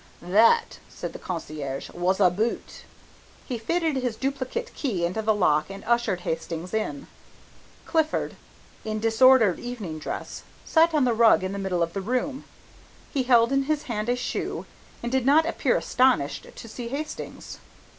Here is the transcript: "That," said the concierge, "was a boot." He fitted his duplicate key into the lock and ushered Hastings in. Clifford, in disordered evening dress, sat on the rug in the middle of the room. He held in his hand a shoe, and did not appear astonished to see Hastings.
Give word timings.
"That," 0.23 0.79
said 0.89 1.13
the 1.13 1.19
concierge, 1.19 1.91
"was 1.91 2.19
a 2.19 2.31
boot." 2.31 2.85
He 3.45 3.59
fitted 3.59 3.97
his 3.97 4.15
duplicate 4.15 4.73
key 4.73 5.05
into 5.05 5.21
the 5.21 5.31
lock 5.35 5.69
and 5.69 5.83
ushered 5.85 6.21
Hastings 6.21 6.73
in. 6.73 7.05
Clifford, 7.85 8.35
in 8.83 8.99
disordered 8.99 9.59
evening 9.59 9.99
dress, 9.99 10.41
sat 10.65 10.95
on 10.95 11.05
the 11.05 11.13
rug 11.13 11.43
in 11.43 11.51
the 11.51 11.59
middle 11.59 11.83
of 11.83 11.93
the 11.93 12.01
room. 12.01 12.45
He 13.13 13.21
held 13.21 13.51
in 13.51 13.65
his 13.65 13.83
hand 13.83 14.09
a 14.09 14.15
shoe, 14.15 14.65
and 15.03 15.11
did 15.11 15.23
not 15.23 15.45
appear 15.45 15.77
astonished 15.77 16.47
to 16.55 16.67
see 16.67 16.87
Hastings. 16.87 17.59